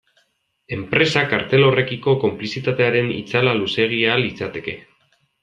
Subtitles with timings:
[0.77, 4.77] Enpresa kartel horrekiko konplizitatearen itzala luzeegia litzateke.